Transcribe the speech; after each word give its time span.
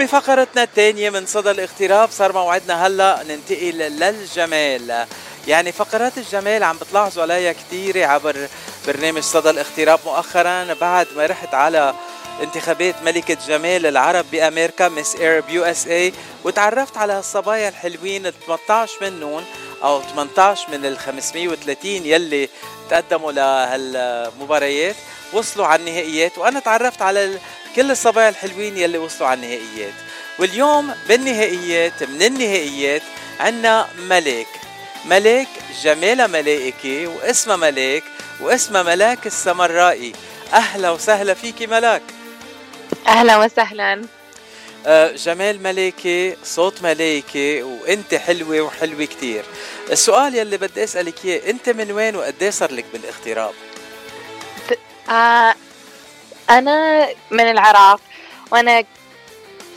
وبفقرتنا 0.00 0.62
الثانية 0.62 1.10
من 1.10 1.26
صدى 1.26 1.50
الاغتراب 1.50 2.10
صار 2.10 2.32
موعدنا 2.32 2.86
هلا 2.86 3.22
ننتقل 3.28 3.78
للجمال. 3.78 5.06
يعني 5.46 5.72
فقرات 5.72 6.18
الجمال 6.18 6.64
عم 6.64 6.76
بتلاحظوا 6.76 7.22
عليها 7.22 7.52
كثيرة 7.52 8.06
عبر 8.06 8.48
برنامج 8.86 9.22
صدى 9.22 9.50
الاغتراب. 9.50 10.00
مؤخرا 10.06 10.74
بعد 10.80 11.06
ما 11.16 11.26
رحت 11.26 11.54
على 11.54 11.94
انتخابات 12.42 13.02
ملكة 13.02 13.36
جمال 13.48 13.86
العرب 13.86 14.24
بأمريكا 14.32 14.88
مس 14.88 15.16
ايرب 15.16 15.48
يو 15.48 15.64
اس 15.64 15.86
اي 15.86 16.12
وتعرفت 16.44 16.96
على 16.96 17.12
هالصبايا 17.12 17.68
الحلوين 17.68 18.26
ال 18.26 18.34
18 18.46 18.92
منهم 19.00 19.44
أو 19.82 20.02
18 20.02 20.70
من 20.72 20.86
ال 20.86 20.98
530 20.98 21.90
يلي 21.90 22.48
تقدموا 22.90 23.32
لهالمباريات. 23.32 24.96
وصلوا 25.32 25.66
على 25.66 25.80
النهائيات 25.80 26.38
وأنا 26.38 26.60
تعرفت 26.60 27.02
على 27.02 27.38
كل 27.76 27.90
الصبايا 27.90 28.28
الحلوين 28.28 28.78
يلي 28.78 28.98
وصلوا 28.98 29.28
على 29.28 29.40
النهائيات. 29.40 29.94
واليوم 30.38 30.94
بالنهائيات 31.08 32.02
من 32.02 32.22
النهائيات 32.22 33.02
عنا 33.40 33.88
ملاك 33.98 34.46
ملاك 35.04 35.48
جمالها 35.82 36.26
ملائكة 36.26 37.06
واسمها 37.06 37.56
ملاك 37.56 38.02
واسمها 38.40 38.82
ملاك 38.82 39.26
السمرائي. 39.26 40.12
أهلا 40.52 40.90
وسهلا 40.90 41.34
فيكي 41.34 41.66
ملاك. 41.66 42.02
أهلا 43.06 43.36
وسهلا. 43.36 44.04
آه، 44.86 45.12
جمال 45.12 45.62
ملاكي 45.62 46.36
صوت 46.44 46.82
ملاكي 46.82 47.62
وأنت 47.62 48.14
حلوة 48.14 48.60
وحلوة 48.60 49.04
كتير. 49.04 49.44
السؤال 49.90 50.34
يلي 50.34 50.56
بدي 50.56 50.84
أسألك 50.84 51.24
إياه 51.24 51.50
أنت 51.50 51.68
من 51.68 51.92
وين 51.92 52.16
وقد 52.16 52.48
صار 52.50 52.72
لك 52.72 52.84
بالاغتراب؟ 52.92 53.54
آه 55.10 55.54
أنا 56.50 57.08
من 57.30 57.50
العراق 57.50 58.00
وأنا 58.52 58.84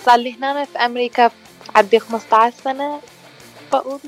صار 0.05 0.15
لي 0.15 0.33
هنا 0.35 0.65
في 0.65 0.77
أمريكا 0.77 1.31
عندي 1.75 1.99
15 1.99 2.53
سنة. 2.63 3.01
بقول 3.71 3.99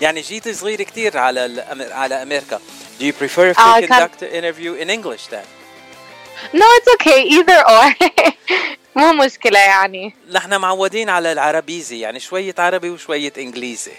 يعني 0.00 0.20
جيت 0.20 0.48
صغير 0.48 0.82
كتير 0.82 1.18
على 1.18 1.64
على 1.92 2.22
أمريكا. 2.22 2.60
Do 3.00 3.02
you 3.02 3.12
prefer 3.12 3.50
if 3.52 3.56
we 3.58 3.86
كان- 3.86 3.88
conduct 3.88 4.22
an 4.22 4.32
interview 4.34 4.74
in 4.82 4.90
English 4.90 5.26
then? 5.30 5.44
no 6.52 6.66
it's 6.78 6.88
okay. 6.94 7.20
Either 7.36 7.60
or. 7.68 7.94
مو 8.96 9.12
مشكلة 9.12 9.58
يعني. 9.58 10.14
نحن 10.32 10.56
معودين 10.60 11.08
على 11.10 11.32
العربيزي 11.32 12.00
يعني 12.00 12.20
شوية 12.20 12.54
عربي 12.58 12.90
وشوية 12.90 13.32
إنجليزي. 13.38 13.92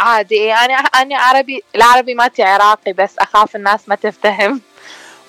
عادي. 0.00 0.52
أنا 0.52 0.74
أنا 0.74 1.18
عربي 1.18 1.62
العربي 1.76 2.14
مالتي 2.14 2.42
عراقي 2.42 2.92
بس 2.92 3.10
أخاف 3.18 3.56
الناس 3.56 3.88
ما 3.88 3.94
تفتهم 3.94 4.60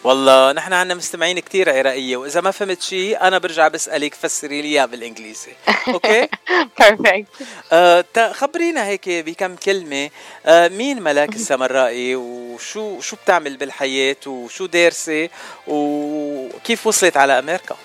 والله 0.03 0.51
نحن 0.51 0.73
عنا 0.73 0.93
مستمعين 0.93 1.39
كتير 1.39 1.69
عراقية 1.69 2.17
وإذا 2.17 2.41
ما 2.41 2.51
فهمت 2.51 2.81
شيء 2.81 3.21
أنا 3.21 3.37
برجع 3.37 3.67
بسألك 3.67 4.13
فسري 4.13 4.61
لي 4.61 4.67
إياه 4.67 4.85
بالإنجليزي. 4.85 5.51
أوكي؟ 5.87 6.27
perfect. 6.81 7.43
آه 7.71 8.05
خبرينا 8.31 8.85
هيك 8.85 9.09
بكم 9.09 9.55
كلمة. 9.55 10.09
آه 10.45 10.67
مين 10.67 11.01
ملاك 11.01 11.29
السمرائي 11.35 12.15
وشو 12.15 13.01
شو 13.01 13.15
بتعمل 13.15 13.57
بالحياة؟ 13.57 14.15
وشو 14.27 14.65
دارسة؟ 14.65 15.29
وكيف 15.67 16.87
وصلت 16.87 17.17
على 17.17 17.39
أمريكا؟ 17.39 17.75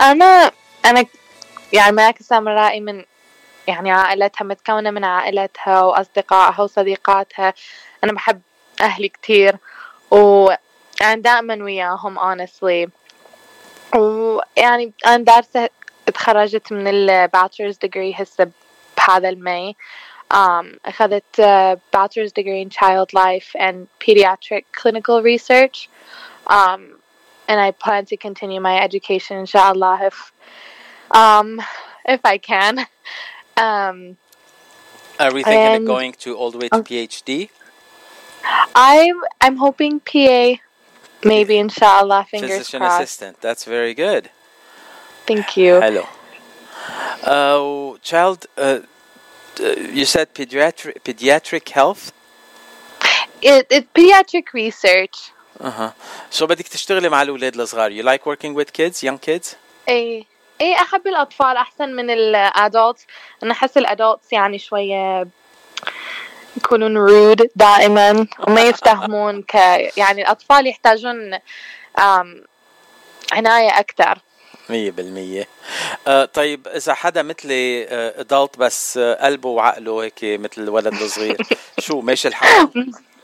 أنا 0.00 0.50
أنا 0.84 1.04
يعني 1.72 1.92
ملاك 1.92 2.20
السامرائي 2.20 2.80
من 2.80 3.04
يعني 3.66 3.90
عائلتها 3.90 4.44
متكونة 4.44 4.90
من 4.90 5.04
عائلتها 5.04 5.82
وأصدقائها 5.82 6.60
وصديقاتها. 6.60 7.54
أنا 8.04 8.12
بحب 8.12 8.40
أهلي 8.80 9.08
كتير. 9.08 9.56
و 10.11 10.49
يعني 11.01 11.21
دائما 11.21 11.63
وياهم 11.63 12.19
honestly 12.19 12.89
ويعني 13.95 14.93
أنا 15.05 15.23
دارسة 15.23 15.69
تخرجت 16.13 16.71
من 16.71 16.87
الباتشرز 16.87 17.75
degree 17.85 18.21
هسه 18.21 18.51
بهذا 18.97 19.29
المي 19.29 19.75
um, 20.33 20.65
أخذت 20.85 21.41
uh, 21.41 21.75
bachelor's 21.91 22.31
degree 22.31 22.61
in 22.61 22.69
child 22.69 23.13
life 23.13 23.55
and 23.55 23.87
pediatric 23.99 24.63
clinical 24.71 25.21
research 25.21 25.89
um, 26.47 26.81
and 27.47 27.59
I 27.59 27.71
plan 27.71 28.05
to 28.05 28.17
continue 28.17 28.61
my 28.61 28.79
education 28.81 29.37
inshallah 29.37 29.99
if 30.09 30.31
um, 31.11 31.61
if 32.05 32.21
I 32.25 32.37
can 32.37 32.79
um, 33.57 34.17
Are 35.19 35.33
we 35.33 35.43
thinking 35.43 35.67
of 35.67 35.73
And- 35.75 35.87
going 35.95 36.13
to 36.23 36.29
all 36.39 36.51
the 36.51 36.57
way 36.57 36.69
to 36.69 36.77
Oh. 36.77 36.83
PhD? 36.83 37.49
I'm 38.75 39.17
I'm 39.45 39.57
hoping 39.57 39.99
PA 39.99 40.41
maybe 41.23 41.57
inshallah 41.57 42.25
fingers 42.29 42.51
Physician 42.51 42.79
crossed 42.79 43.01
assistant. 43.01 43.41
That's 43.41 43.63
very 43.65 43.93
good. 43.93 44.23
thank 45.29 45.57
you 45.57 45.79
Hello. 45.87 46.05
Uh, 47.23 47.97
child, 48.01 48.39
uh, 48.57 48.79
uh, 49.59 49.75
you 49.97 50.05
said 50.05 50.33
pediatric 50.33 50.95
pediatric 51.07 51.65
health. 51.69 52.03
it, 53.41 53.67
it's 53.69 53.87
pediatric 53.97 54.47
research 54.53 55.31
اها 55.61 55.93
شو 56.31 56.45
بدك 56.47 56.67
تشتغلي 56.67 57.09
مع 57.09 57.21
الاولاد 57.21 57.59
الصغار 57.59 57.91
you 57.91 58.05
like 58.05 58.21
working 58.25 58.53
with 58.55 58.73
kids 58.73 59.03
young 59.03 59.19
kids 59.29 59.55
اي 59.89 60.25
اي 60.61 60.75
احب 60.75 61.07
الاطفال 61.07 61.57
احسن 61.57 61.89
من 61.89 62.09
الادولتس 62.09 63.05
انا 63.43 63.51
احس 63.51 63.77
الادولتس 63.77 64.33
يعني 64.33 64.59
شويه 64.59 65.27
يكونون 66.56 66.96
رود 66.96 67.50
دائما 67.56 68.26
وما 68.48 68.60
يفتهمون 68.60 69.42
ك 69.42 69.54
يعني 69.96 70.22
الأطفال 70.22 70.66
يحتاجون 70.66 71.38
عناية 73.32 73.78
أكثر. 73.78 74.18
مية 74.70 74.90
بالمية. 74.90 75.48
آه 76.06 76.24
طيب 76.24 76.68
إذا 76.68 76.94
حدا 76.94 77.22
مثلي 77.22 77.86
آه 77.88 78.22
adult 78.22 78.58
بس 78.58 78.96
آه 78.98 79.14
قلبه 79.26 79.48
وعقله 79.48 80.04
هيك 80.04 80.18
مثل 80.22 80.62
الولد 80.62 80.86
الصغير 80.94 81.36
شو 81.78 82.00
ماشي 82.00 82.28
الحال؟ 82.28 82.68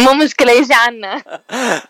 مو 0.00 0.12
مشكلة 0.12 0.52
يجي 0.52 0.74
عنا. 0.74 1.22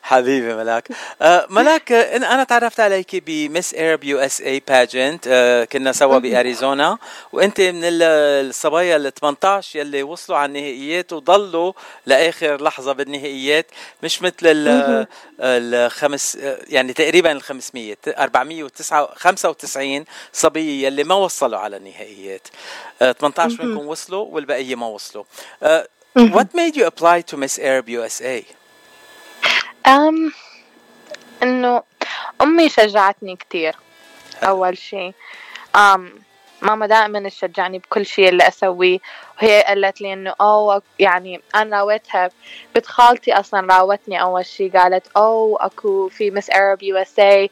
حبيبي 0.02 0.54
ملاك. 0.54 0.88
آه 1.22 1.46
ملاك 1.50 1.92
آه 1.92 2.16
أنا 2.16 2.44
تعرفت 2.44 2.80
عليك 2.80 3.16
بمس 3.26 3.74
ايرب 3.74 4.04
يو 4.04 4.18
اس 4.18 4.40
اي 4.40 4.62
باجنت 4.68 5.28
كنا 5.72 5.92
سوا 5.92 6.18
باريزونا 6.18 6.98
وأنت 7.32 7.60
من 7.60 7.84
ال- 7.84 8.02
الصبايا 8.48 8.96
ال 8.96 9.14
18 9.14 9.78
يلي 9.78 10.02
وصلوا 10.02 10.38
على 10.38 10.46
النهائيات 10.48 11.12
وضلوا 11.12 11.72
لآخر 12.06 12.62
لحظة 12.62 12.92
بالنهائيات 12.92 13.66
مش 14.02 14.22
مثل 14.22 14.34
ال- 14.42 15.06
الخمس 15.40 16.36
آه، 16.36 16.58
يعني 16.68 16.92
تقريبا 16.92 17.32
ال 17.32 17.42
500 17.42 17.96
495 18.08 20.04
صبية 20.32 20.86
يلي 20.86 21.04
ما 21.04 21.14
وصلوا 21.14 21.58
على 21.58 21.76
النهائيات. 21.76 22.48
آه 23.02 23.12
18 23.12 23.64
منكم 23.64 23.86
وصلوا 23.86 24.26
والبقيه 24.30 24.74
ما 24.74 24.86
وصلوا. 24.86 25.24
آه 25.62 25.88
What 26.14 26.54
made 26.54 26.76
you 26.76 26.86
apply 26.86 27.22
to 27.22 27.36
Miss 27.36 27.58
Arab 27.58 27.88
USA? 27.88 28.44
أم 29.86 30.32
إنه 31.42 31.82
أمي 32.42 32.68
شجعتني 32.68 33.36
كتير 33.36 33.76
أول 34.42 34.78
شي. 34.78 35.12
أم 35.76 36.14
ماما 36.62 36.86
دائما 36.86 37.28
تشجعني 37.28 37.78
بكل 37.78 38.06
شيء 38.06 38.28
اللي 38.28 38.48
أسويه. 38.48 38.98
وهي 39.42 39.62
قالت 39.62 40.00
لي 40.00 40.12
إنه 40.12 40.34
أو 40.40 40.82
يعني 40.98 41.40
أنا 41.54 41.76
راوتها 41.76 42.30
بنت 42.74 42.86
خالتي 42.86 43.32
أصلا 43.32 43.74
راوتني 43.74 44.22
أول 44.22 44.46
شي. 44.46 44.68
قالت 44.68 45.06
أو 45.16 45.56
أكو 45.56 46.08
في 46.08 46.30
مس 46.30 46.50
أرب 46.50 46.82
يو 46.82 46.96
اس 46.96 47.18
اي 47.18 47.50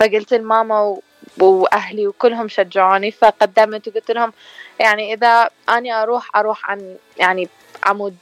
فقلت 0.00 0.34
لماما 0.34 0.80
و... 0.80 1.02
وأهلي 1.40 2.06
وكلهم 2.06 2.48
شجعوني. 2.48 3.10
فقدمت 3.10 3.88
وقلت 3.88 4.10
لهم 4.10 4.32
يعني 4.80 5.14
إذا 5.14 5.50
أنا 5.68 6.02
أروح 6.02 6.36
أروح 6.36 6.70
عن 6.70 6.96
يعني 7.16 7.48
عمود 7.83 8.15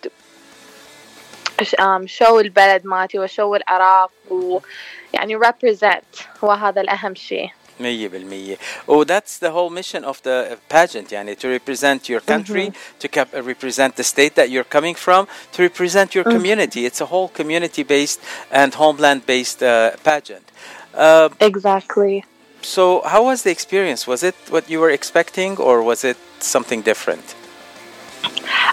ش- 1.61 1.75
um, 1.75 2.05
شو 2.05 2.39
البلد 2.39 2.85
مالتي 2.85 3.19
وشو 3.19 3.55
العراق 3.55 4.11
ويعني 4.29 5.39
represent 5.39 6.21
هو 6.43 6.51
هذا 6.51 6.81
الأهم 6.81 7.15
شيء 7.15 7.49
مية 7.79 8.07
بالمية 8.07 8.57
oh 8.89 9.03
that's 9.03 9.37
the 9.39 9.51
whole 9.51 9.69
mission 9.69 10.03
of 10.03 10.21
the 10.23 10.57
pageant 10.73 11.11
يعني 11.11 11.35
to 11.35 11.47
represent 11.47 12.09
your 12.09 12.19
country 12.19 12.71
to 12.99 13.07
cap- 13.07 13.33
uh, 13.35 13.41
represent 13.43 13.95
the 13.95 14.03
state 14.03 14.33
that 14.35 14.49
you're 14.49 14.63
coming 14.77 14.95
from 14.95 15.27
to 15.53 15.61
represent 15.61 16.15
your 16.15 16.23
community 16.23 16.85
it's 16.85 17.01
a 17.01 17.05
whole 17.05 17.27
community 17.29 17.83
based 17.83 18.19
and 18.51 18.73
homeland 18.73 19.25
based 19.27 19.61
uh, 19.63 19.91
pageant 20.03 20.47
uh, 20.95 21.29
exactly 21.39 22.23
so 22.61 23.01
how 23.13 23.21
was 23.29 23.43
the 23.43 23.51
experience 23.57 24.01
was 24.07 24.21
it 24.23 24.35
what 24.49 24.63
you 24.71 24.79
were 24.83 24.89
expecting 24.99 25.51
or 25.67 25.75
was 25.83 26.03
it 26.03 26.17
something 26.39 26.81
different 26.81 27.27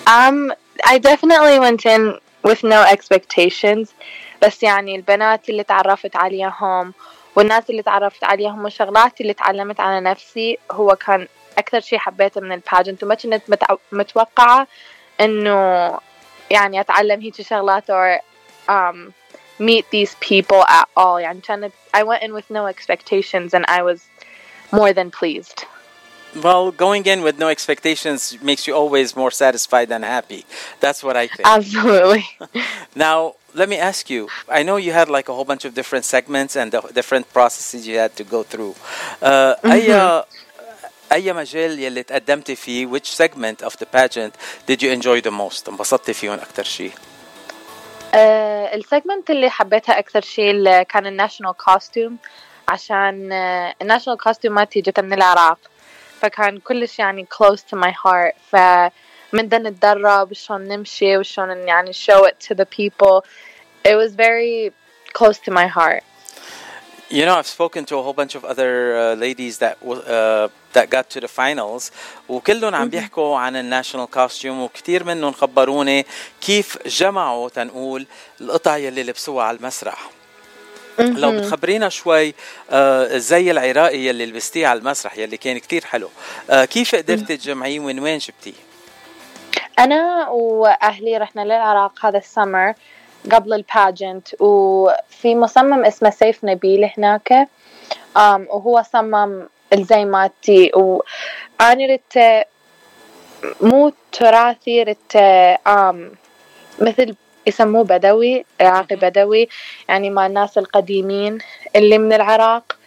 um, 0.07 0.53
I 0.89 0.99
definitely 0.99 1.59
went 1.59 1.87
in 1.87 2.19
with 2.49 2.63
no 2.65 2.81
expectations 2.95 3.89
بس 4.43 4.63
يعني 4.63 4.97
البنات 4.97 5.49
اللي 5.49 5.63
تعرفت 5.65 6.17
عليهم 6.17 6.93
والناس 7.37 7.71
اللي 7.71 7.83
تعرفت 7.83 8.25
عليهم 8.25 8.65
والشغلات 8.65 9.21
اللي 9.21 9.35
تعلمت 9.35 9.81
على 9.81 10.01
نفسي 10.01 10.59
هو 10.73 10.97
كان 10.97 11.29
أكثر 11.59 11.81
شيء 11.81 11.99
حبيته 11.99 12.41
من 12.41 12.53
الباجنت 12.53 13.05
وما 13.05 13.15
كنت 13.15 13.43
متع- 13.51 13.77
متوقعة 13.93 14.67
إنه 15.21 15.91
يعني 16.51 16.81
أتعلم 16.81 17.21
هيك 17.21 17.41
شغلات 17.43 17.91
or 17.91 18.21
um, 18.71 18.97
meet 19.63 19.85
these 19.93 20.15
people 20.31 20.63
at 20.69 20.87
all 20.99 21.19
يعني 21.21 21.41
كانت 21.41 21.73
I 21.97 22.01
went 22.03 22.23
in 22.23 22.33
with 22.33 22.51
no 22.51 22.67
expectations 22.67 23.55
and 23.55 23.65
I 23.69 23.83
was 23.83 24.01
more 24.73 24.93
than 24.93 25.11
pleased. 25.11 25.65
Well, 26.43 26.73
going 26.73 27.07
in 27.07 27.23
with 27.23 27.39
no 27.39 27.49
expectations 27.49 28.37
makes 28.43 28.67
you 28.67 28.75
always 28.75 29.15
more 29.15 29.31
satisfied 29.31 29.93
and 29.93 30.05
happy. 30.05 30.45
That's 30.81 31.03
what 31.05 31.17
I 31.17 31.29
think. 31.29 31.47
Absolutely. 31.47 32.27
now, 32.97 33.35
let 33.55 33.69
me 33.69 33.79
ask 33.79 34.11
you. 34.11 34.29
I 34.49 34.65
know 34.65 34.77
you 34.77 34.93
had 34.93 35.09
like 35.09 35.29
a 35.29 35.35
whole 35.35 35.45
bunch 35.45 35.65
of 35.65 35.75
different 35.75 36.05
segments 36.05 36.57
and 36.57 36.73
the 36.73 36.81
different 36.93 37.33
processes 37.33 37.87
you 37.87 37.99
had 37.99 38.17
to 38.17 38.25
go 38.25 38.43
through. 38.43 38.75
Uh, 39.23 39.55
أي 39.65 40.25
أي 41.13 41.33
مجال 41.33 41.79
يلي 41.81 42.03
تقدمتي 42.03 42.57
فيه 42.57 42.87
which 42.87 43.15
segment 43.15 43.63
of 43.63 43.77
the 43.79 43.87
pageant 43.87 44.35
did 44.67 44.83
you 44.83 44.91
enjoy 44.91 45.21
the 45.21 45.31
most 45.31 45.69
انبسطتي 45.69 46.13
فيهم 46.13 46.35
أكثر 46.35 46.65
شيء؟ 46.65 46.93
آه 48.15 48.75
السيجمنت 48.75 49.31
اللي 49.31 49.51
حبيتها 49.51 49.99
أكثر 49.99 50.21
شيء 50.21 50.51
اللي 50.51 50.85
كان 50.85 51.07
الناشونال 51.07 51.53
كوستيوم 51.57 52.17
عشان 52.69 53.33
آه 53.33 53.75
الناشونال 53.83 54.19
كوستيوم 54.19 54.55
مالتي 54.55 54.81
جت 54.81 55.01
من 55.01 55.13
العراق 55.13 55.59
فكان 56.22 56.60
كلش 56.60 57.00
يعني 57.00 57.28
close 57.36 57.60
to 57.60 57.78
my 57.78 57.92
heart 57.92 58.36
فمندا 58.52 59.58
نتدرب 59.58 60.34
شلون 60.34 60.62
نمشي 60.68 61.18
وشلون 61.18 61.58
يعني 61.68 61.94
show 61.94 62.26
it 62.26 62.48
to 62.48 62.56
the 62.56 62.66
people 62.66 63.24
it 63.88 63.96
was 63.96 64.16
very 64.16 64.72
close 65.14 65.38
to 65.40 65.52
my 65.52 65.68
heart 65.68 66.04
You 67.12 67.26
know, 67.26 67.36
I've 67.40 67.48
spoken 67.48 67.86
to 67.86 67.98
a 67.98 68.04
whole 68.04 68.14
bunch 68.14 68.36
of 68.36 68.46
other 68.46 68.72
uh, 68.96 69.16
ladies 69.26 69.58
that 69.64 69.76
uh, 69.82 70.48
that 70.74 70.86
got 70.92 71.10
to 71.10 71.20
the 71.20 71.28
finals 71.28 71.92
وكلهم 72.30 72.76
عم 72.76 72.90
بيحكوا 72.90 73.38
عن 73.38 73.56
الناشونال 73.56 74.10
كوستيوم 74.10 74.62
وكثير 74.62 75.04
منهم 75.04 75.34
خبروني 75.34 76.06
كيف 76.42 76.88
جمعوا 76.88 77.50
تنقول 77.50 78.08
القطع 78.42 78.78
يلي 78.78 79.04
لبسوها 79.04 79.46
على 79.46 79.58
المسرح 79.58 80.19
لو 81.00 81.32
بتخبرينا 81.32 81.90
شوي 81.90 82.34
آه 82.70 83.18
زي 83.18 83.52
العراقي 83.52 83.98
يلي 83.98 84.26
لبستيه 84.26 84.68
على 84.68 84.80
المسرح 84.80 85.18
يلي 85.18 85.38
كان 85.38 85.58
كتير 85.58 85.86
حلو. 85.86 86.10
آه 86.50 86.66
كيف 86.66 86.96
قدرتي 86.96 87.38
تجمعيه 87.38 87.80
وين 87.80 88.00
وين 88.00 88.18
جبتيه؟ 88.18 88.54
أنا 89.80 90.30
وأهلي 90.30 91.18
رحنا 91.18 91.42
للعراق 91.42 92.06
هذا 92.06 92.18
السمر 92.18 92.74
قبل 93.32 93.54
الباجنت 93.54 94.28
وفي 94.40 95.36
مصمم 95.36 95.86
اسمه 95.86 96.10
سيف 96.10 96.44
نبيل 96.44 96.90
هناك 96.98 97.48
وهو 98.16 98.84
صمم 98.94 99.48
الزي 99.74 100.06
مالتي 100.06 100.72
وأنا 100.76 101.86
رت 101.94 102.46
مو 103.62 103.94
تراثي 104.12 104.84
رت 104.84 105.18
مثل 106.82 107.16
يسموه 107.48 107.84
بدوي 107.84 108.46
عراقي 108.62 108.96
بدوي 108.96 109.50
يعني 109.90 110.10
مع 110.10 110.26
الناس 110.26 110.58
القديمين 110.58 111.38
اللي 111.76 111.98
من 111.98 112.14
العراق. 112.14 112.78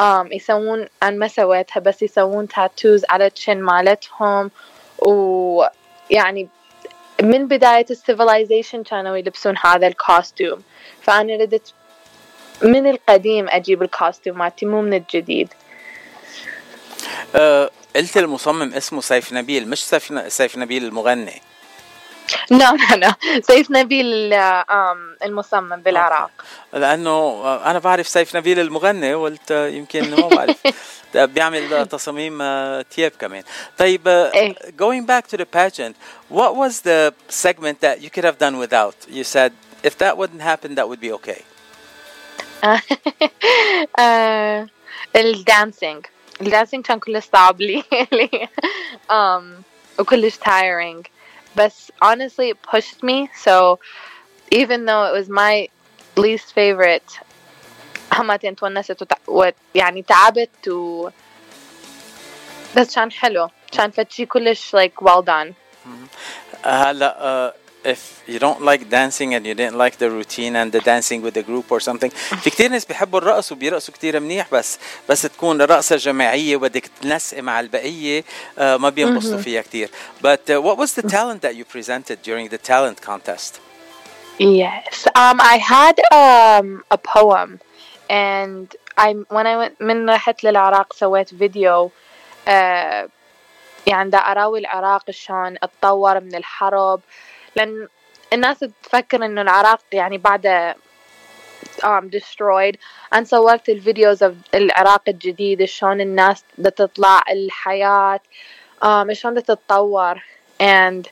um, 0.00 0.32
يسوون 0.32 0.86
أنا 1.02 1.16
ما 1.16 1.28
سويتها 1.28 1.80
بس 1.80 2.02
يسوون 2.02 2.48
تاتوز 2.48 3.04
على 3.10 3.26
الشن 3.26 3.60
مالتهم. 3.60 4.50
ويعني 4.98 6.48
من 7.22 7.48
بداية 7.48 7.86
السيفلايزيشن 7.90 8.82
كانوا 8.82 9.16
يلبسون 9.16 9.54
هذا 9.64 9.86
الكوستيوم 9.86 10.62
فأنا 11.02 11.36
ردت 11.36 11.72
من 12.62 12.86
القديم 12.86 13.48
أجيب 13.48 13.82
الكوستيوم 13.82 14.38
مالتي 14.38 14.66
مو 14.66 14.82
من 14.82 14.94
الجديد. 14.94 15.48
أه 17.34 17.70
قلت 17.96 18.16
المصمم 18.16 18.74
اسمه 18.74 19.00
سيف 19.00 19.32
نبيل 19.32 19.70
مش 19.70 19.84
سيف 19.84 20.32
سيف 20.32 20.58
نبيل 20.58 20.84
المغني. 20.84 21.42
لا 22.50 22.72
لا 22.72 22.96
لا. 22.96 23.14
سيف 23.40 23.70
نبيل 23.70 24.32
المصمم 25.24 25.76
بالعراق. 25.76 26.30
لأنه 26.72 27.44
أنا 27.70 27.78
بعرف 27.78 28.08
سيف 28.08 28.36
نبيل 28.36 28.60
المغني 28.60 29.14
قلت 29.14 29.50
يمكن 29.50 30.10
ما 30.10 30.28
بعرف. 30.28 30.56
بيعمل 31.14 31.86
تصاميم 31.86 32.38
تياب 32.82 33.12
كمان. 33.20 33.42
طيب 33.78 34.30
going 34.76 35.06
back 35.06 35.26
to 35.28 35.36
the 35.36 35.46
pageant 35.46 35.96
what 36.28 36.54
was 36.56 36.80
the 36.80 37.14
segment 37.28 37.80
that 37.80 38.00
you 38.02 38.10
could 38.10 38.24
have 38.24 38.38
done 38.38 38.58
without? 38.58 38.94
You 39.08 39.24
said 39.24 39.52
if 39.82 39.96
that 39.98 40.16
wouldn't 40.18 40.42
happen 40.42 40.74
that 40.74 40.88
would 40.88 41.00
be 41.00 41.12
okay. 41.12 41.42
الدانسينج 45.16 46.06
الدانسينج 46.40 46.84
كان 46.84 46.98
كله 46.98 47.20
صعب 47.20 47.60
لي 47.60 47.84
وكلش 49.98 50.34
tiring. 50.36 51.17
بس 51.57 51.91
honestly 52.01 52.49
it 52.49 52.61
pushed 52.61 53.03
me 53.03 53.29
so 53.45 53.79
even 54.51 54.85
though 54.85 55.03
it 55.09 55.13
was 55.19 55.29
my 55.29 55.67
least 56.17 56.53
favorite 56.53 57.21
همتين 58.13 58.55
تونست 58.55 59.07
ويعني 59.27 60.01
تعبت 60.01 60.67
و 60.67 61.09
بس 62.75 62.95
كان 62.95 63.11
حلو 63.11 63.49
كان 63.71 63.91
فتشي 63.91 64.25
كلش 64.25 64.75
like 64.75 65.05
well 65.05 65.23
done 65.23 65.53
هلا 66.65 67.51
uh, 67.51 67.66
if 67.83 68.23
you 68.27 68.39
don't 68.39 68.61
like 68.61 68.89
dancing 68.89 69.33
and 69.35 69.45
you 69.45 69.53
didn't 69.53 69.77
like 69.77 69.97
the 69.97 70.09
routine 70.09 70.55
and 70.55 70.71
the 70.71 70.79
dancing 70.79 71.21
with 71.21 71.33
the 71.33 71.43
group 71.43 71.71
or 71.71 71.79
something 71.79 72.09
في 72.09 72.49
كتير 72.49 72.69
ناس 72.69 72.85
بيحبوا 72.85 73.19
الرقص 73.19 73.51
وبيرقصوا 73.51 73.93
كتير 73.93 74.19
منيح 74.19 74.47
بس 74.51 74.79
بس 75.09 75.21
تكون 75.21 75.61
رقصة 75.61 75.95
جماعية 75.95 76.55
وبدك 76.55 76.87
تنسقي 77.01 77.41
مع 77.41 77.59
البقية 77.59 78.21
uh, 78.21 78.61
ما 78.61 78.89
بينبسطوا 78.89 79.37
فيها 79.37 79.61
كتير 79.61 79.89
but 80.21 80.49
uh, 80.49 80.61
what 80.61 80.77
was 80.77 80.93
the 80.93 81.07
talent 81.09 81.41
that 81.41 81.55
you 81.55 81.65
presented 81.65 82.17
during 82.23 82.49
the 82.49 82.57
talent 82.57 83.01
contest 83.01 83.59
Yes, 84.39 85.05
um, 85.13 85.37
I 85.39 85.57
had 85.73 85.95
um, 86.11 86.83
a 86.89 86.97
poem 86.97 87.59
and 88.09 88.75
I 88.97 89.13
when 89.29 89.45
I 89.45 89.55
went 89.57 89.81
من 89.81 90.09
رحت 90.09 90.43
للعراق 90.43 90.93
سويت 90.93 91.35
فيديو 91.35 91.91
uh, 92.47 93.09
يعني 93.87 94.09
دا 94.09 94.17
أراوي 94.17 94.59
العراق 94.59 95.11
شلون 95.11 95.55
اتطور 95.63 96.19
من 96.19 96.35
الحرب 96.35 97.01
لأن 97.58 97.88
الناس 98.32 98.64
تفكر 98.82 99.24
إنه 99.24 99.42
العراق 99.42 99.80
يعني 99.92 100.18
بعد 100.18 100.74
um, 101.82 102.08
destroyed. 102.10 102.76
أنا 103.12 103.24
صورت 103.24 103.68
الفيديوز 103.68 104.24
العراق 104.54 105.02
الجديد 105.08 105.64
شلون 105.64 106.00
الناس 106.00 106.44
تطلع 106.76 107.22
الحياة 107.30 108.20
um, 108.84 109.12
شلون 109.12 109.42
تتطور. 109.42 110.22
And 110.60 111.08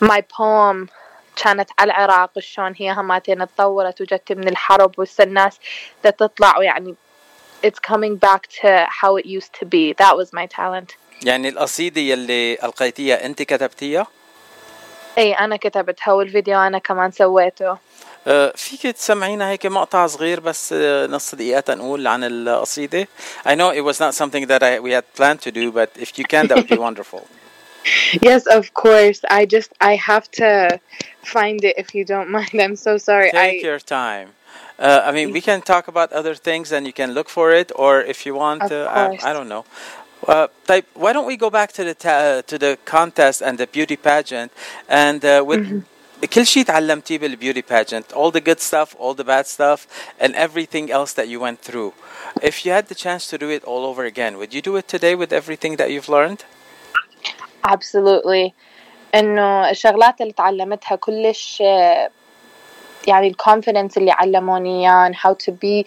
my 0.00 0.20
poem 0.20 0.88
كانت 1.36 1.70
على 1.78 1.92
العراق 1.92 2.38
شلون 2.38 2.74
هي 2.76 2.92
هماتين 2.92 3.46
تطورت 3.46 4.00
وجت 4.00 4.32
من 4.32 4.48
الحرب 4.48 4.98
وهسه 4.98 5.24
الناس 5.24 5.58
تطلع 6.02 6.58
ويعني 6.58 6.94
it's 7.66 7.78
coming 7.78 8.16
back 8.16 8.46
to 8.46 8.86
how 9.00 9.16
it 9.16 9.26
used 9.26 9.52
to 9.60 9.66
be. 9.66 9.92
That 9.92 10.16
was 10.16 10.32
my 10.32 10.46
talent. 10.46 10.96
يعني 11.24 11.48
القصيدة 11.48 12.00
يلي 12.00 12.58
ألقيتيها 12.64 13.26
أنت 13.26 13.42
كتبتيها؟ 13.42 14.06
اي 15.18 15.32
أنا 15.32 15.56
كتبتها 15.56 16.12
والفيديو 16.12 16.58
أنا 16.58 16.78
كمان 16.78 17.10
سويته 17.10 17.78
أه 18.26 18.52
فيك 18.56 18.82
تسمعينا 18.82 19.50
هيك 19.50 19.66
مقطع 19.66 20.06
صغير 20.06 20.40
بس 20.40 20.72
نص 21.08 21.34
دقيقة 21.34 21.60
تنقول 21.60 22.06
عن 22.06 22.24
القصيدة 22.24 23.08
I 23.46 23.54
know 23.54 23.70
it 23.70 23.84
was 23.84 24.00
not 24.00 24.14
something 24.14 24.46
that 24.46 24.62
I, 24.62 24.80
we 24.80 24.92
had 24.92 25.04
planned 25.14 25.40
to 25.40 25.50
do 25.50 25.72
but 25.72 25.90
if 26.02 26.18
you 26.18 26.24
can 26.24 26.48
that 26.48 26.56
would 26.56 26.68
be 26.68 26.78
wonderful 26.78 27.26
Yes, 28.22 28.46
of 28.46 28.74
course. 28.74 29.20
I 29.30 29.46
just 29.46 29.72
I 29.80 29.96
have 29.96 30.30
to 30.32 30.80
find 31.22 31.64
it 31.64 31.74
if 31.78 31.94
you 31.94 32.04
don't 32.04 32.30
mind. 32.30 32.54
I'm 32.54 32.76
so 32.76 32.98
sorry. 32.98 33.30
Take 33.30 33.64
I, 33.64 33.66
your 33.66 33.78
time. 33.78 34.28
Uh, 34.78 35.02
I 35.04 35.10
mean, 35.10 35.32
we 35.32 35.40
can 35.40 35.60
talk 35.60 35.88
about 35.88 36.12
other 36.12 36.34
things 36.34 36.70
and 36.70 36.86
you 36.86 36.92
can 36.92 37.10
look 37.12 37.28
for 37.28 37.50
it, 37.52 37.72
or 37.74 38.00
if 38.00 38.24
you 38.26 38.34
want, 38.34 38.62
uh, 38.62 38.86
I. 38.88 39.30
I 39.30 39.32
don't 39.32 39.48
know. 39.48 39.64
Uh, 40.25 40.47
type, 40.65 40.87
why 40.93 41.11
don't 41.11 41.27
we 41.27 41.35
go 41.35 41.49
back 41.49 41.73
to 41.73 41.83
the 41.83 41.93
ta- 41.93 42.41
to 42.47 42.57
the 42.57 42.77
contest 42.85 43.41
and 43.41 43.57
the 43.57 43.67
beauty 43.67 43.97
pageant 43.97 44.51
and 44.87 45.25
uh, 45.25 45.43
with 45.45 45.83
كل 46.33 46.45
شيء 46.45 46.63
تعلمتيه 46.63 47.17
بالبيوتي 47.17 47.61
pageant 47.61 48.13
all 48.13 48.31
the 48.31 48.39
good 48.39 48.61
stuff 48.61 48.95
all 48.99 49.13
the 49.13 49.23
bad 49.25 49.45
stuff 49.45 49.85
and 50.19 50.33
everything 50.35 50.89
else 50.89 51.11
that 51.13 51.27
you 51.27 51.39
went 51.39 51.59
through 51.59 51.93
if 52.41 52.65
you 52.65 52.71
had 52.71 52.87
the 52.87 52.95
chance 52.95 53.27
to 53.27 53.37
do 53.37 53.49
it 53.49 53.63
all 53.65 53.83
over 53.85 54.05
again 54.05 54.37
would 54.37 54.53
you 54.53 54.61
do 54.61 54.77
it 54.77 54.87
today 54.87 55.15
with 55.15 55.33
everything 55.33 55.75
that 55.75 55.91
you've 55.91 56.07
learned 56.07 56.45
absolutely 57.65 58.53
انه 59.15 59.69
الشغلات 59.69 60.21
اللي 60.21 60.33
تعلمتها 60.33 60.95
كلش 60.95 61.61
آه، 61.61 62.09
يعني 63.07 63.27
الكونفidence 63.27 63.97
اللي 63.97 64.11
علموني 64.11 64.89
اياه 64.89 65.09
and 65.09 65.15
how 65.15 65.33
to 65.33 65.51
be 65.51 65.85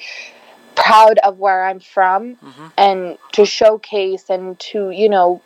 proud 0.84 1.18
of 1.20 1.38
where 1.38 1.66
I'm 1.66 1.80
from 1.80 2.38
and 2.78 3.18
to 3.34 3.46
showcase 3.46 4.30
and 4.30 4.60
to 4.72 4.90
you 4.92 5.10
know 5.10 5.42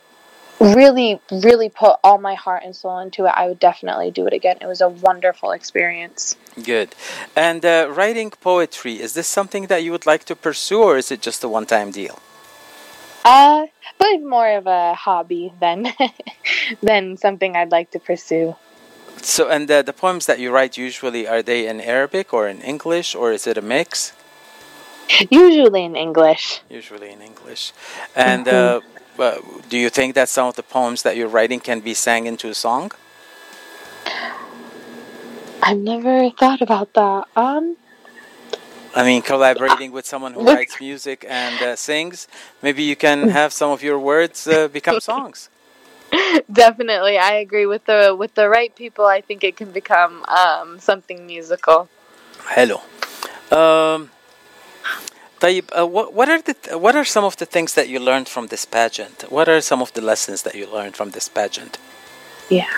really 0.59 1.19
really 1.31 1.69
put 1.69 1.97
all 2.03 2.17
my 2.17 2.35
heart 2.35 2.63
and 2.63 2.75
soul 2.75 2.99
into 2.99 3.25
it 3.25 3.33
I 3.35 3.47
would 3.47 3.59
definitely 3.59 4.11
do 4.11 4.25
it 4.27 4.33
again. 4.33 4.57
It 4.61 4.67
was 4.67 4.81
a 4.81 4.89
wonderful 4.89 5.51
experience. 5.51 6.37
Good. 6.63 6.95
And 7.35 7.65
uh, 7.65 7.91
writing 7.91 8.31
poetry 8.31 8.93
is 9.05 9.13
this 9.13 9.27
something 9.27 9.67
that 9.67 9.83
you 9.83 9.91
would 9.91 10.05
like 10.05 10.23
to 10.25 10.35
pursue 10.35 10.81
or 10.81 10.97
is 10.97 11.11
it 11.11 11.21
just 11.21 11.43
a 11.43 11.49
one-time 11.49 11.91
deal? 11.91 12.19
Uh 13.25 13.67
but 13.99 14.07
it's 14.13 14.25
more 14.25 14.51
of 14.57 14.67
a 14.67 14.93
hobby 14.93 15.51
than 15.59 15.87
than 16.81 17.17
something 17.17 17.55
I'd 17.55 17.71
like 17.71 17.91
to 17.91 17.99
pursue. 17.99 18.55
So 19.21 19.49
and 19.49 19.67
the, 19.67 19.81
the 19.81 19.93
poems 19.93 20.25
that 20.27 20.39
you 20.39 20.51
write 20.51 20.77
usually 20.77 21.27
are 21.27 21.41
they 21.41 21.67
in 21.67 21.81
arabic 21.81 22.33
or 22.33 22.47
in 22.47 22.61
english 22.61 23.15
or 23.15 23.31
is 23.31 23.47
it 23.47 23.57
a 23.57 23.61
mix 23.61 24.13
Usually 25.29 25.83
in 25.83 25.95
English. 25.95 26.61
Usually 26.69 27.11
in 27.11 27.21
English. 27.21 27.73
And 28.15 28.47
uh, 28.47 28.81
mm-hmm. 29.17 29.21
uh, 29.21 29.61
do 29.69 29.77
you 29.77 29.89
think 29.89 30.15
that 30.15 30.29
some 30.29 30.47
of 30.47 30.55
the 30.55 30.63
poems 30.63 31.03
that 31.03 31.15
you're 31.15 31.27
writing 31.27 31.59
can 31.59 31.79
be 31.79 31.93
sang 31.93 32.25
into 32.25 32.49
a 32.49 32.53
song? 32.55 32.91
I've 35.61 35.77
never 35.77 36.29
thought 36.29 36.61
about 36.61 36.93
that. 36.93 37.27
Um, 37.35 37.77
I 38.95 39.03
mean, 39.03 39.21
collaborating 39.21 39.91
with 39.91 40.05
someone 40.05 40.33
who 40.33 40.45
writes 40.45 40.79
music 40.79 41.25
and 41.27 41.61
uh, 41.61 41.75
sings, 41.75 42.27
maybe 42.61 42.83
you 42.83 42.95
can 42.95 43.25
mm. 43.25 43.31
have 43.31 43.51
some 43.51 43.71
of 43.71 43.83
your 43.83 43.99
words 43.99 44.47
uh, 44.47 44.67
become 44.67 44.99
songs. 44.99 45.49
Definitely, 46.51 47.17
I 47.17 47.33
agree 47.33 47.65
with 47.65 47.85
the 47.85 48.15
with 48.17 48.35
the 48.35 48.47
right 48.47 48.73
people. 48.75 49.05
I 49.05 49.21
think 49.21 49.43
it 49.43 49.57
can 49.57 49.71
become 49.71 50.23
um, 50.25 50.79
something 50.79 51.25
musical. 51.25 51.89
Hello. 52.39 52.81
Um, 53.51 54.11
طيب, 55.44 55.64
uh, 55.78 55.86
what, 55.86 56.12
what 56.12 56.28
are 56.28 56.42
the 56.42 56.78
what 56.78 56.94
are 56.94 57.04
some 57.04 57.24
of 57.24 57.36
the 57.36 57.46
things 57.46 57.72
that 57.74 57.88
you 57.88 57.98
learned 57.98 58.28
from 58.28 58.48
this 58.48 58.64
pageant? 58.66 59.24
What 59.30 59.48
are 59.48 59.60
some 59.60 59.80
of 59.80 59.92
the 59.94 60.02
lessons 60.02 60.42
that 60.42 60.54
you 60.54 60.66
learned 60.66 60.96
from 60.96 61.10
this 61.10 61.28
pageant? 61.28 61.78
Yeah, 62.50 62.68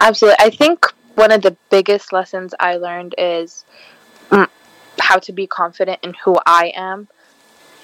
absolutely. 0.00 0.36
I 0.38 0.50
think 0.50 0.86
one 1.16 1.32
of 1.32 1.42
the 1.42 1.56
biggest 1.70 2.12
lessons 2.12 2.54
I 2.60 2.76
learned 2.76 3.14
is 3.18 3.64
mm, 4.30 4.48
how 5.00 5.18
to 5.18 5.32
be 5.32 5.46
confident 5.46 5.98
in 6.02 6.14
who 6.24 6.38
I 6.46 6.72
am, 6.76 7.08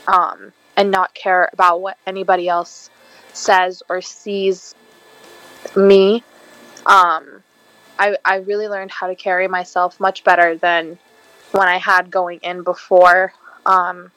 um, 0.07 0.53
and 0.77 0.91
not 0.91 1.13
care 1.15 1.49
about 1.53 1.81
what 1.81 1.97
anybody 2.07 2.47
else 2.49 2.91
says 3.33 3.83
or 3.89 4.01
sees 4.01 4.75
me. 5.75 6.23
Um, 6.87 7.43
I 7.99 8.17
I 8.25 8.37
really 8.37 8.69
learned 8.69 8.93
how 8.93 9.09
to 9.09 9.17
carry 9.17 9.49
myself 9.49 9.99
much 9.99 10.23
better 10.23 10.57
than 10.57 10.99
when 11.51 11.69
I 11.69 11.79
had 11.79 12.13
going 12.13 12.39
in 12.43 12.63
before. 12.63 13.33
Um, 13.67 14.13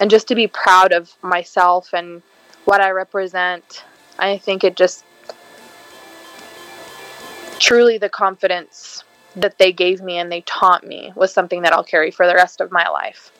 and 0.00 0.10
just 0.10 0.28
to 0.28 0.34
be 0.34 0.46
proud 0.46 0.92
of 0.92 1.12
myself 1.22 1.92
and 1.92 2.22
what 2.64 2.80
I 2.80 2.90
represent. 2.90 3.84
I 4.18 4.38
think 4.38 4.64
it 4.64 4.76
just 4.76 5.04
truly 7.58 7.98
the 7.98 8.08
confidence 8.08 9.04
that 9.36 9.58
they 9.58 9.72
gave 9.72 10.02
me 10.02 10.18
and 10.18 10.30
they 10.30 10.42
taught 10.42 10.86
me 10.86 11.12
was 11.14 11.32
something 11.32 11.62
that 11.62 11.72
I'll 11.72 11.84
carry 11.84 12.10
for 12.10 12.26
the 12.26 12.34
rest 12.34 12.60
of 12.60 12.70
my 12.70 12.88
life. 12.88 13.32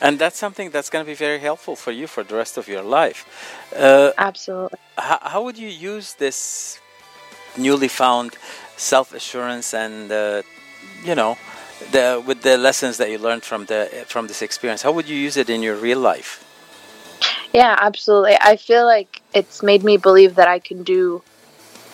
And 0.00 0.18
that's 0.18 0.38
something 0.38 0.70
that's 0.70 0.88
going 0.88 1.04
to 1.04 1.10
be 1.10 1.14
very 1.14 1.40
helpful 1.40 1.76
for 1.76 1.90
you 1.90 2.06
for 2.06 2.22
the 2.22 2.34
rest 2.34 2.56
of 2.56 2.68
your 2.68 2.82
life. 2.82 3.26
Uh, 3.76 4.12
Absolutely. 4.16 4.78
how, 4.96 5.18
how 5.22 5.42
would 5.44 5.58
you 5.58 5.68
use 5.68 6.14
this 6.14 6.78
newly 7.56 7.88
found 7.88 8.36
self 8.76 9.12
assurance 9.12 9.74
and, 9.74 10.10
uh, 10.10 10.42
you 11.04 11.14
know, 11.14 11.36
the 11.92 12.22
with 12.24 12.42
the 12.42 12.56
lessons 12.58 12.96
that 12.98 13.10
you 13.10 13.18
learned 13.18 13.42
from 13.42 13.66
the 13.66 14.04
from 14.06 14.26
this 14.26 14.42
experience? 14.42 14.82
How 14.82 14.92
would 14.92 15.08
you 15.08 15.16
use 15.16 15.36
it 15.36 15.48
in 15.50 15.62
your 15.62 15.76
real 15.76 15.98
life? 15.98 16.44
Yeah, 17.52 17.76
absolutely. 17.80 18.36
I 18.40 18.56
feel 18.56 18.86
like 18.86 19.22
it's 19.34 19.62
made 19.62 19.82
me 19.82 19.96
believe 19.96 20.36
that 20.36 20.48
I 20.48 20.58
can 20.60 20.82
do 20.84 21.22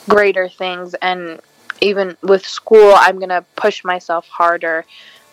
greater 0.08 0.48
things 0.48 0.94
and 0.94 1.40
even 1.80 2.16
with 2.22 2.46
school 2.46 2.92
I'm 2.94 3.16
going 3.18 3.30
to 3.30 3.44
push 3.56 3.84
myself 3.84 4.26
harder. 4.28 4.84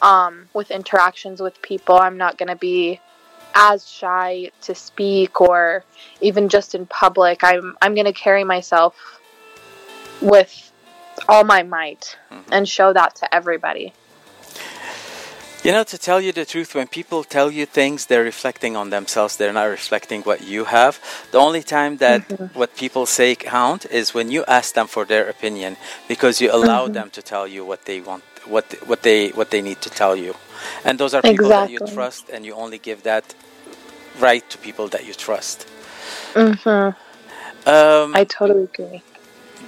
Um, 0.01 0.49
with 0.53 0.69
interactions 0.71 1.41
with 1.41 1.61
people, 1.61 1.95
I'm 1.97 2.17
not 2.17 2.37
going 2.37 2.49
to 2.49 2.57
be 2.57 2.99
as 3.55 3.87
shy 3.87 4.51
to 4.63 4.75
speak 4.75 5.39
or 5.39 5.85
even 6.19 6.49
just 6.49 6.75
in 6.75 6.85
public. 6.85 7.43
I'm 7.43 7.77
I'm 7.81 7.93
going 7.95 8.05
to 8.05 8.13
carry 8.13 8.43
myself 8.43 8.95
with 10.21 10.71
all 11.29 11.43
my 11.43 11.63
might 11.63 12.17
Mhm. 12.31 12.43
and 12.51 12.67
show 12.67 12.91
that 12.93 13.15
to 13.15 13.33
everybody. 13.33 13.93
You 15.63 15.71
know, 15.71 15.85
to 15.85 15.97
tell 15.97 16.19
you 16.19 16.33
the 16.33 16.45
truth, 16.45 16.75
when 16.75 16.87
people 16.87 17.23
tell 17.23 17.49
you 17.49 17.65
things, 17.65 18.07
they're 18.07 18.23
reflecting 18.23 18.75
on 18.75 18.89
themselves. 18.89 19.37
They're 19.37 19.53
not 19.53 19.63
reflecting 19.69 20.21
what 20.23 20.43
you 20.43 20.65
have. 20.65 20.99
The 21.31 21.37
only 21.39 21.63
time 21.63 21.97
that 21.97 22.21
what 22.53 22.75
people 22.75 23.05
say 23.05 23.33
count 23.35 23.85
is 23.85 24.13
when 24.13 24.29
you 24.29 24.43
ask 24.45 24.73
them 24.75 24.87
for 24.87 25.05
their 25.05 25.29
opinion, 25.29 25.77
because 26.09 26.41
you 26.41 26.51
allow 26.51 26.89
them 26.89 27.09
to 27.11 27.21
tell 27.21 27.47
you 27.47 27.63
what 27.63 27.85
they 27.85 28.01
want, 28.01 28.23
what 28.45 28.65
what 28.87 29.03
they 29.03 29.29
what 29.29 29.51
they 29.51 29.61
need 29.61 29.79
to 29.81 29.89
tell 29.89 30.17
you, 30.17 30.35
and 30.83 30.99
those 30.99 31.13
are 31.13 31.21
people 31.21 31.49
that 31.51 31.69
you 31.69 31.79
trust, 31.79 32.29
and 32.29 32.45
you 32.45 32.53
only 32.55 32.77
give 32.77 33.03
that 33.03 33.33
right 34.19 34.47
to 34.49 34.57
people 34.57 34.89
that 34.89 35.05
you 35.07 35.13
trust. 35.13 35.65
hmm 36.35 36.89
Um, 37.65 38.11
I 38.13 38.25
totally 38.25 38.65
agree. 38.65 39.01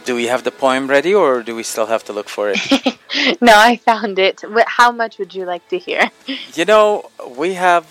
Do 0.06 0.16
we 0.16 0.26
have 0.26 0.44
the 0.44 0.52
poem 0.52 0.88
ready, 0.88 1.14
or 1.14 1.42
do 1.44 1.56
we 1.56 1.64
still 1.64 1.88
have 1.88 2.04
to 2.06 2.14
look 2.14 2.30
for 2.30 2.52
it? 2.54 2.60
no, 3.42 3.54
I 3.56 3.78
found 3.78 4.20
it. 4.20 4.42
How 4.68 4.92
much 4.92 5.18
would 5.18 5.34
you 5.34 5.46
like 5.46 5.68
to 5.70 5.78
hear? 5.78 6.10
you 6.54 6.66
know, 6.66 7.10
we 7.36 7.54
have. 7.56 7.86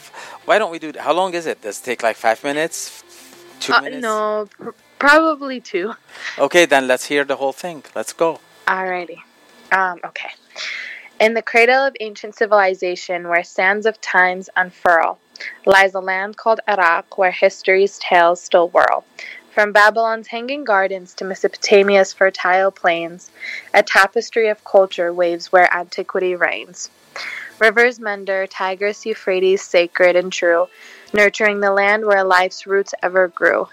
Why 0.44 0.58
don't 0.58 0.70
we 0.70 0.78
do? 0.78 0.92
How 0.98 1.12
long 1.12 1.34
is 1.34 1.46
it? 1.46 1.62
Does 1.62 1.80
it 1.80 1.84
take 1.84 2.02
like 2.02 2.16
five 2.16 2.42
minutes? 2.44 3.02
Two 3.60 3.72
Uh, 3.72 3.80
minutes? 3.80 4.02
no, 4.02 4.48
pr- 4.58 4.70
probably 4.98 5.60
two. 5.60 5.94
Okay, 6.38 6.64
then 6.66 6.86
let's 6.86 7.06
hear 7.06 7.24
the 7.24 7.36
whole 7.36 7.52
thing. 7.52 7.82
Let's 7.94 8.12
go. 8.12 8.40
Alrighty. 8.66 9.18
Um, 9.72 10.00
okay. 10.04 10.30
In 11.20 11.34
the 11.34 11.42
cradle 11.42 11.86
of 11.86 11.96
ancient 12.00 12.34
civilization, 12.34 13.28
where 13.28 13.44
sands 13.44 13.86
of 13.86 14.00
times 14.00 14.50
unfurl, 14.56 15.18
lies 15.66 15.94
a 15.94 16.00
land 16.00 16.36
called 16.36 16.60
Iraq, 16.68 17.16
where 17.18 17.30
history's 17.30 17.98
tales 17.98 18.40
still 18.40 18.68
whirl. 18.68 19.04
From 19.54 19.70
Babylon's 19.70 20.26
hanging 20.26 20.64
gardens 20.64 21.14
to 21.14 21.24
Mesopotamia's 21.24 22.12
fertile 22.12 22.72
plains, 22.72 23.30
a 23.72 23.84
tapestry 23.84 24.48
of 24.48 24.64
culture 24.64 25.12
waves 25.12 25.52
where 25.52 25.72
antiquity 25.72 26.34
reigns. 26.34 26.90
Rivers 27.60 28.00
Mender, 28.00 28.48
Tigris, 28.48 29.06
Euphrates, 29.06 29.62
sacred 29.62 30.16
and 30.16 30.32
true, 30.32 30.66
nurturing 31.12 31.60
the 31.60 31.70
land 31.70 32.04
where 32.04 32.24
life's 32.24 32.66
roots 32.66 32.94
ever 33.00 33.28
grew. 33.28 33.68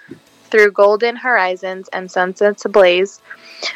Through 0.50 0.70
golden 0.70 1.16
horizons 1.16 1.88
and 1.92 2.08
sunsets 2.08 2.64
ablaze, 2.64 3.20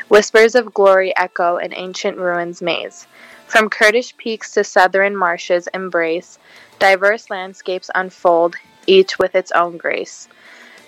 Whispers 0.06 0.54
of 0.54 0.72
glory 0.72 1.12
echo 1.16 1.56
in 1.56 1.74
ancient 1.74 2.18
ruins 2.18 2.62
maze. 2.62 3.08
From 3.48 3.68
Kurdish 3.68 4.16
peaks 4.16 4.52
to 4.52 4.62
southern 4.62 5.16
marshes 5.16 5.68
embrace, 5.74 6.38
diverse 6.78 7.30
landscapes 7.30 7.90
unfold, 7.96 8.54
each 8.86 9.18
with 9.18 9.34
its 9.34 9.50
own 9.50 9.76
grace. 9.76 10.28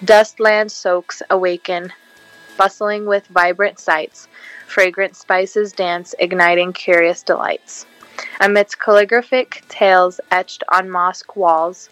Dust 0.04 0.38
land 0.38 0.70
soaks 0.70 1.22
awaken, 1.28 1.92
bustling 2.56 3.06
with 3.06 3.26
vibrant 3.26 3.80
sights, 3.80 4.28
fragrant 4.68 5.16
spices 5.16 5.72
dance, 5.72 6.14
igniting 6.20 6.72
curious 6.72 7.24
delights. 7.24 7.84
Amidst 8.40 8.78
calligraphic 8.78 9.64
tales 9.68 10.20
etched 10.30 10.62
on 10.68 10.88
mosque 10.88 11.34
walls, 11.34 11.88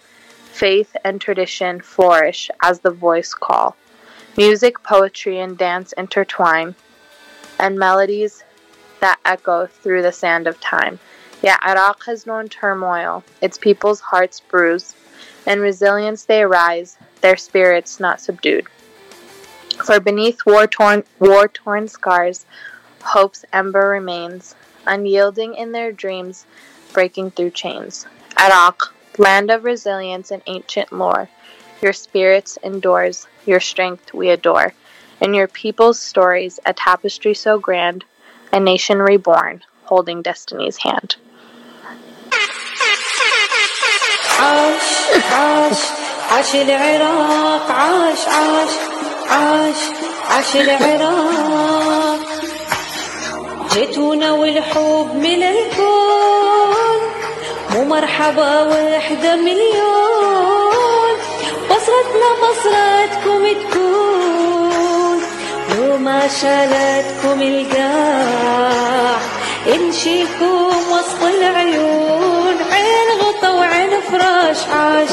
faith 0.53 0.97
and 1.05 1.21
tradition 1.21 1.81
flourish 1.81 2.49
as 2.63 2.79
the 2.79 2.93
voice 2.93 3.35
call. 3.35 3.77
Music, 4.37 4.81
poetry, 4.85 5.41
and 5.41 5.59
dance 5.59 5.93
intertwine, 5.95 6.77
and 7.59 7.77
melodies 7.77 8.45
that 9.01 9.19
echo 9.25 9.67
through 9.67 10.03
the 10.03 10.13
sand 10.13 10.47
of 10.47 10.61
time. 10.61 11.01
Yet 11.43 11.59
Iraq 11.67 12.05
has 12.05 12.25
known 12.25 12.49
turmoil, 12.49 13.25
its 13.41 13.59
people's 13.59 14.01
hearts 14.01 14.39
bruise. 14.39 14.95
In 15.47 15.61
resilience 15.61 16.25
they 16.25 16.45
rise, 16.45 16.97
their 17.27 17.37
spirits 17.37 17.99
not 17.99 18.21
subdued. 18.21 18.69
For 19.85 19.99
beneath 19.99 20.47
war 20.47 20.69
torn 20.69 21.03
war 21.19 21.49
torn 21.49 21.89
scars, 21.89 22.47
hope's 23.03 23.45
ember 23.53 23.89
remains, 23.89 24.55
unyielding 24.87 25.57
in 25.57 25.73
their 25.73 25.91
dreams, 25.91 26.47
breaking 26.93 27.33
through 27.33 27.51
chains. 27.51 28.07
Iraq, 28.39 28.95
land 29.19 29.51
of 29.51 29.65
resilience 29.65 30.31
and 30.31 30.41
ancient 30.47 30.93
lore, 30.93 31.29
your 31.83 31.93
spirits 31.93 32.59
endures, 32.63 33.27
your 33.45 33.59
strength 33.59 34.15
we 34.15 34.31
adore, 34.31 34.73
in 35.21 35.35
your 35.35 35.49
people's 35.49 35.99
stories 35.99 36.61
a 36.65 36.73
tapestry 36.73 37.35
so 37.35 37.59
grand, 37.59 38.05
a 38.53 38.61
nation 38.61 38.99
reborn, 39.03 39.65
holding 39.83 40.23
destiny's 40.23 40.77
hand. 40.77 41.17
Oh, 44.39 44.79
hush, 44.79 45.23
hush. 45.25 45.91
Oh, 45.91 45.96
عاش 46.31 46.55
العراق 46.55 47.71
عاش 47.71 48.19
عاش 48.29 48.71
عاش 49.31 49.81
عاش 50.31 50.57
العراق. 50.57 52.21
جيتونا 53.73 54.33
والحب 54.33 55.11
من 55.15 55.43
الكون 55.43 57.01
مو 57.71 57.85
مرحبا 57.85 58.63
وحدة 58.63 59.37
مليون. 59.37 61.17
بصرتنا 61.71 62.31
بصرتكم 62.43 63.43
تكون 63.63 65.19
لو 65.77 65.97
ما 65.99 66.29
شالتكم 66.29 67.43
القاع 67.43 69.19
نشيلكم 69.69 70.67
وسط 70.91 71.23
العيون 71.23 72.57
عين 72.73 73.09
غطا 73.21 73.51
وعين 73.51 73.91
فراش 74.11 74.61
عاش. 74.69 75.11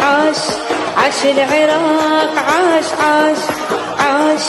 عاش 0.00 0.42
عاش 0.96 1.24
العراق 1.24 2.32
عاش 2.38 2.84
عاش 3.00 3.38
عاش 3.98 4.44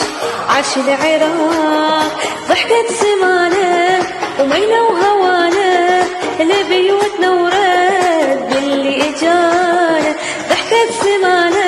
عاش 0.48 0.70
العراق. 0.76 2.12
ضحكت 2.48 2.88
سمانه 3.00 4.00
ومينا 4.40 4.80
وهوانه 4.82 6.04
لبيوتنا 6.40 7.30
ورد 7.30 8.38
باللي 8.50 9.08
إجانا. 9.08 10.14
ضحكت 10.50 10.90
زمانه 11.04 11.65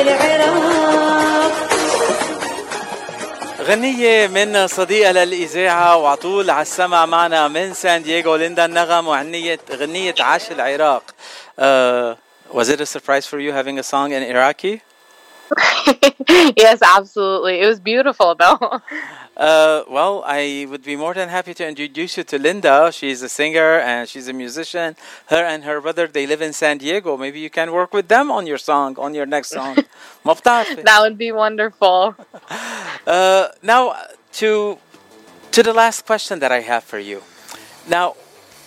العراق 0.00 1.52
غنية 3.60 4.26
من 4.26 4.66
صديقة 4.66 5.12
للإذاعة 5.12 5.96
وعطول 5.96 6.50
على 6.50 6.62
السمع 6.62 7.06
معنا 7.06 7.48
من 7.48 7.74
سان 7.74 8.02
دييغو 8.02 8.36
ليندا 8.36 8.64
النغم 8.64 9.08
وغنية 9.08 9.58
غنية 9.70 10.14
عاش 10.20 10.50
العراق. 10.50 11.02
Uh, 11.58 12.14
was 12.52 12.68
it 12.68 12.80
a 12.80 12.86
surprise 12.86 13.26
for 13.26 13.40
you 13.40 13.52
having 13.52 13.78
a 13.78 13.82
song 13.82 14.12
in 14.12 14.22
Iraqi? 14.22 14.82
yes, 16.56 16.80
absolutely. 16.82 17.60
It 17.60 17.66
was 17.66 17.80
beautiful, 17.80 18.34
though. 18.34 18.80
Uh, 19.36 19.84
well, 19.90 20.24
I 20.26 20.66
would 20.70 20.82
be 20.82 20.96
more 20.96 21.12
than 21.12 21.28
happy 21.28 21.52
to 21.52 21.68
introduce 21.68 22.16
you 22.16 22.24
to 22.24 22.38
Linda. 22.38 22.90
She's 22.90 23.20
a 23.20 23.28
singer 23.28 23.78
and 23.80 24.08
she's 24.08 24.28
a 24.28 24.32
musician. 24.32 24.96
Her 25.26 25.44
and 25.44 25.64
her 25.64 25.78
brother 25.82 26.06
they 26.06 26.26
live 26.26 26.40
in 26.40 26.54
San 26.54 26.78
Diego. 26.78 27.18
Maybe 27.18 27.40
you 27.40 27.50
can 27.50 27.70
work 27.70 27.92
with 27.92 28.08
them 28.08 28.30
on 28.30 28.46
your 28.46 28.56
song, 28.56 28.96
on 28.98 29.12
your 29.12 29.26
next 29.26 29.50
song. 29.50 29.76
that 30.84 30.98
would 31.02 31.18
be 31.18 31.32
wonderful. 31.32 32.14
Uh, 33.06 33.48
now 33.62 33.94
to 34.40 34.78
to 35.52 35.62
the 35.62 35.74
last 35.74 36.06
question 36.06 36.38
that 36.38 36.50
I 36.50 36.60
have 36.60 36.84
for 36.84 36.98
you. 36.98 37.22
Now, 37.86 38.16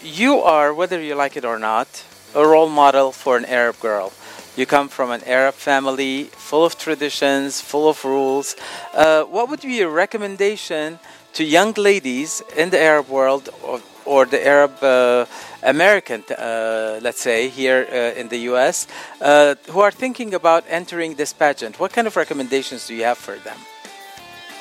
you 0.04 0.38
are 0.38 0.72
whether 0.72 1.02
you 1.02 1.16
like 1.16 1.36
it 1.36 1.46
or 1.46 1.58
not 1.58 2.06
a 2.36 2.46
role 2.46 2.70
model 2.70 3.12
for 3.12 3.38
an 3.38 3.46
Arab 3.46 3.80
girl 3.80 4.14
you 4.60 4.66
come 4.66 4.90
from 4.90 5.10
an 5.12 5.24
Arab 5.26 5.56
family, 5.56 6.26
full 6.26 6.66
of 6.66 6.78
traditions, 6.78 7.62
full 7.62 7.88
of 7.88 8.04
rules. 8.04 8.58
Uh, 8.94 9.24
what 9.24 9.50
would 9.50 9.62
be 9.62 9.76
your 9.76 9.90
recommendation 9.90 11.00
to 11.32 11.46
young 11.46 11.72
ladies 11.78 12.44
in 12.58 12.70
the 12.70 12.78
Arab 12.78 13.08
world 13.08 13.48
or, 13.64 13.80
or 14.04 14.26
the 14.26 14.46
Arab 14.46 14.84
uh, 14.84 15.26
American, 15.64 16.26
uh, 16.38 17.00
let's 17.02 17.22
say, 17.22 17.48
here 17.48 17.88
uh, 17.90 18.20
in 18.20 18.28
the 18.28 18.40
US, 18.52 18.86
uh, 19.22 19.56
who 19.70 19.80
are 19.80 19.92
thinking 19.92 20.34
about 20.34 20.66
entering 20.68 21.16
this 21.16 21.32
pageant? 21.32 21.80
What 21.80 21.94
kind 21.94 22.06
of 22.06 22.18
recommendations 22.18 22.86
do 22.86 22.96
you 22.96 23.06
have 23.06 23.18
for 23.18 23.38
them? 23.38 23.58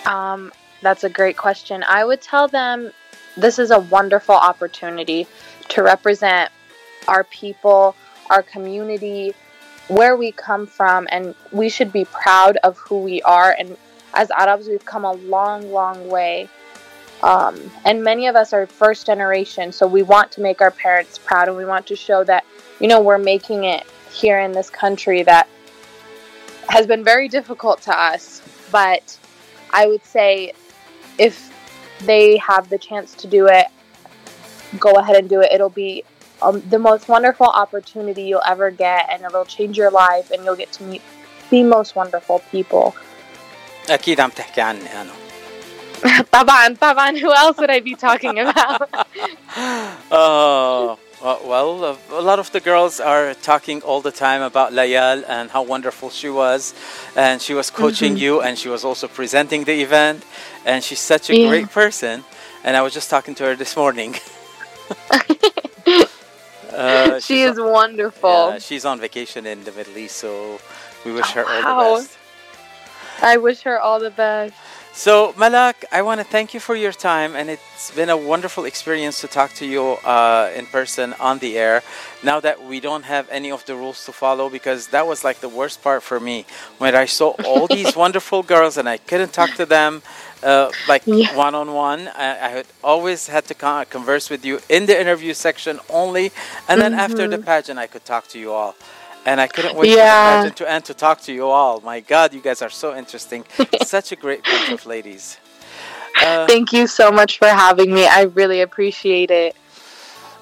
Um, 0.06 0.52
that's 0.80 1.02
a 1.02 1.10
great 1.10 1.36
question. 1.36 1.82
I 1.88 2.04
would 2.04 2.22
tell 2.22 2.46
them 2.46 2.92
this 3.36 3.58
is 3.58 3.72
a 3.72 3.80
wonderful 3.80 4.36
opportunity 4.36 5.26
to 5.70 5.82
represent 5.82 6.52
our 7.08 7.24
people, 7.24 7.96
our 8.30 8.44
community, 8.44 9.34
where 9.88 10.16
we 10.16 10.32
come 10.32 10.66
from, 10.66 11.08
and 11.10 11.34
we 11.50 11.68
should 11.68 11.92
be 11.92 12.04
proud 12.04 12.58
of 12.62 12.78
who 12.78 13.00
we 13.00 13.22
are. 13.22 13.54
And 13.58 13.76
as 14.14 14.30
Arabs, 14.30 14.68
we've 14.68 14.84
come 14.84 15.04
a 15.04 15.12
long, 15.12 15.72
long 15.72 16.08
way. 16.08 16.48
Um, 17.22 17.58
and 17.84 18.04
many 18.04 18.28
of 18.28 18.36
us 18.36 18.52
are 18.52 18.66
first 18.66 19.06
generation, 19.06 19.72
so 19.72 19.86
we 19.86 20.02
want 20.02 20.30
to 20.32 20.40
make 20.40 20.60
our 20.60 20.70
parents 20.70 21.18
proud, 21.18 21.48
and 21.48 21.56
we 21.56 21.64
want 21.64 21.86
to 21.88 21.96
show 21.96 22.22
that 22.24 22.44
you 22.80 22.86
know 22.86 23.00
we're 23.00 23.18
making 23.18 23.64
it 23.64 23.84
here 24.12 24.38
in 24.38 24.52
this 24.52 24.70
country 24.70 25.22
that 25.24 25.48
has 26.68 26.86
been 26.86 27.02
very 27.02 27.28
difficult 27.28 27.82
to 27.82 27.98
us. 27.98 28.42
But 28.70 29.18
I 29.70 29.86
would 29.86 30.04
say 30.04 30.52
if 31.18 31.52
they 32.04 32.36
have 32.36 32.68
the 32.68 32.78
chance 32.78 33.14
to 33.14 33.26
do 33.26 33.48
it, 33.48 33.66
go 34.78 34.92
ahead 34.92 35.16
and 35.16 35.28
do 35.28 35.40
it. 35.40 35.50
It'll 35.52 35.70
be 35.70 36.04
um, 36.41 36.61
the 36.69 36.79
most 36.79 37.07
wonderful 37.07 37.47
opportunity 37.47 38.23
you'll 38.23 38.47
ever 38.47 38.69
get, 38.71 39.01
and 39.11 39.23
it'll 39.23 39.45
change 39.45 39.77
your 39.77 39.91
life, 39.91 40.31
and 40.31 40.43
you'll 40.43 40.55
get 40.63 40.71
to 40.73 40.83
meet 40.83 41.01
the 41.49 41.63
most 41.63 41.95
wonderful 41.95 42.39
people. 42.51 42.93
أكيد 43.89 44.19
عم 44.21 44.29
تحكي 44.29 44.61
عني 44.61 45.01
أنا. 45.01 45.11
طبعا 46.31 46.75
طبعا 46.81 47.11
who 47.19 47.31
else 47.33 47.57
would 47.57 47.69
I 47.69 47.79
be 47.79 47.95
talking 47.95 48.39
about? 48.39 48.89
Oh, 50.11 50.97
well, 51.21 51.39
well, 51.45 51.85
uh, 51.85 51.95
a 52.11 52.21
lot 52.21 52.39
of 52.39 52.51
the 52.51 52.59
girls 52.59 52.99
are 52.99 53.33
talking 53.35 53.81
all 53.81 54.01
the 54.01 54.11
time 54.11 54.41
about 54.41 54.73
Layal 54.73 55.23
and 55.27 55.49
how 55.51 55.61
wonderful 55.61 56.09
she 56.09 56.29
was. 56.29 56.73
And 57.15 57.41
she 57.41 57.53
was 57.53 57.69
coaching 57.69 58.17
you 58.17 58.41
and 58.41 58.57
she 58.57 58.69
was 58.69 58.83
also 58.83 59.07
presenting 59.07 59.63
the 59.63 59.81
event. 59.81 60.23
And 60.65 60.83
she's 60.83 60.99
such 60.99 61.29
a 61.29 61.35
Yeah. 61.35 61.47
great 61.49 61.69
person. 61.71 62.15
And 62.65 62.75
I 62.75 62.81
was 62.81 62.93
just 62.93 63.09
talking 63.09 63.35
to 63.35 63.43
her 63.47 63.55
this 63.55 63.75
morning. 63.77 64.15
uh, 66.78 67.20
she 67.20 67.42
is 67.42 67.58
on- 67.58 67.70
wonderful. 67.72 68.50
yeah, 68.52 68.58
she's 68.58 68.84
on 68.84 69.00
vacation 69.00 69.46
in 69.46 69.64
the 69.64 69.72
Middle 69.72 69.96
East, 69.98 70.16
so 70.16 70.60
we 71.04 71.12
wish 71.12 71.26
Oh, 71.30 71.34
her 71.34 71.46
all 71.46 71.62
wow. 71.62 72.00
the 72.00 72.02
best. 72.02 72.18
I 73.22 73.36
wish 73.36 73.62
her 73.62 73.78
all 73.80 74.00
the 74.00 74.10
best. 74.10 74.54
So, 74.92 75.32
Malak, 75.36 75.84
I 75.92 76.02
want 76.02 76.20
to 76.20 76.24
thank 76.24 76.54
you 76.54 76.60
for 76.60 76.74
your 76.74 76.92
time, 76.92 77.36
and 77.36 77.48
it's 77.50 77.90
been 77.92 78.10
a 78.10 78.16
wonderful 78.16 78.64
experience 78.64 79.20
to 79.20 79.28
talk 79.28 79.52
to 79.54 79.66
you 79.66 79.82
uh, 80.04 80.50
in 80.56 80.66
person 80.66 81.14
on 81.20 81.38
the 81.38 81.56
air. 81.56 81.82
Now 82.22 82.40
that 82.40 82.64
we 82.64 82.80
don't 82.80 83.04
have 83.04 83.28
any 83.30 83.50
of 83.52 83.64
the 83.66 83.76
rules 83.76 84.04
to 84.06 84.12
follow, 84.12 84.48
because 84.50 84.88
that 84.88 85.06
was 85.06 85.22
like 85.22 85.40
the 85.40 85.48
worst 85.48 85.82
part 85.82 86.02
for 86.02 86.18
me 86.18 86.46
when 86.78 86.96
I 86.96 87.04
saw 87.06 87.36
all 87.44 87.68
these 87.68 87.94
wonderful 88.04 88.42
girls 88.42 88.76
and 88.76 88.88
I 88.88 88.96
couldn't 88.98 89.32
talk 89.32 89.54
to 89.54 89.66
them 89.66 90.02
uh, 90.43 90.69
like 90.91 91.03
Yeah. 91.05 91.35
one 91.45 91.55
on 91.61 91.67
one. 91.89 92.01
I 92.25 92.27
I 92.47 92.49
had 92.57 92.67
always 92.91 93.21
had 93.35 93.43
to 93.51 93.55
con- 93.63 93.85
converse 93.97 94.25
with 94.33 94.43
you 94.49 94.55
in 94.75 94.81
the 94.89 94.95
interview 95.03 95.33
section 95.47 95.75
only, 96.01 96.25
and 96.69 96.75
then 96.83 96.93
after 97.05 97.23
the 97.33 97.39
pageant, 97.51 97.77
I 97.85 97.87
could 97.93 98.05
talk 98.13 98.23
to 98.33 98.37
you 98.43 98.49
all. 98.59 98.73
And 99.29 99.37
I 99.45 99.47
couldn't 99.53 99.75
wait 99.79 99.87
for 99.91 99.97
Yeah. 100.03 100.21
the 100.23 100.35
pageant 100.37 100.55
to 100.61 100.65
end 100.75 100.83
to 100.91 100.93
talk 101.05 101.17
to 101.27 101.31
you 101.37 101.45
all. 101.59 101.75
My 101.91 101.99
God, 102.13 102.27
you 102.35 102.41
guys 102.49 102.59
are 102.65 102.73
so 102.83 102.87
interesting. 103.01 103.41
Such 103.95 104.07
a 104.15 104.17
great 104.25 104.41
bunch 104.51 104.69
of 104.77 104.81
ladies. 104.95 105.23
Uh, 106.25 106.45
Thank 106.53 106.67
you 106.77 106.85
so 106.99 107.05
much 107.19 107.31
for 107.41 107.49
having 107.65 107.89
me. 107.97 108.03
I 108.19 108.21
really 108.39 108.61
appreciate 108.67 109.31
it. 109.45 109.53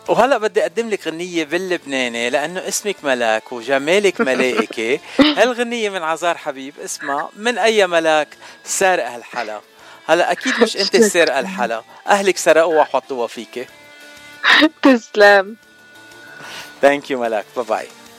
وهلا 0.08 0.38
بدي 0.38 0.62
اقدم 0.62 0.90
لك 0.90 1.08
غنيه 1.08 1.44
باللبناني 1.44 2.30
لانه 2.30 2.68
اسمك 2.68 2.96
ملاك 3.04 3.52
وجمالك 3.52 4.22
ملائكه 4.22 5.00
هالغنيه 5.20 5.90
من 5.90 6.04
عزار 6.04 6.38
حبيب 6.38 6.74
اسمها 6.86 7.30
من 7.36 7.58
اي 7.58 7.88
ملاك 7.88 8.28
سارق 8.64 9.08
هالحلا 9.08 9.62
هلا 10.09 10.33
أكيد 10.33 10.53
مش 10.63 10.77
أنت 10.77 10.97
سارقه 10.97 11.41
الحلا. 11.41 11.83
أهلك 12.07 12.37
سرقوها 12.37 12.81
وحطوها 12.81 13.27
فيكي. 13.27 13.67
تسلم. 14.83 15.57
ثانك 16.83 17.11
يو 17.11 17.21
ملاك. 17.21 17.47
باي 17.57 17.65
باي 17.65 17.89